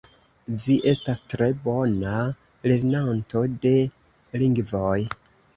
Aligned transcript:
Vi 0.61 0.77
estas 0.91 1.21
tre 1.33 1.49
bona 1.65 2.15
lernanto 2.71 3.45
de 3.67 3.75
lingvoj 4.45 4.99